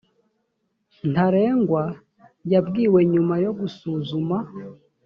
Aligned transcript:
ntarengwa 1.11 1.83
yabwiwe 2.51 2.99
nyuma 3.11 3.35
yo 3.43 3.51
gusuzuma 3.59 4.37